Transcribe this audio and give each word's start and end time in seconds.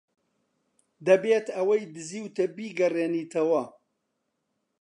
دەبێت 1.07 1.45
ئەوەی 1.55 1.83
دزیوتە 1.95 2.45
بیگەڕێنیتەوە. 2.55 3.63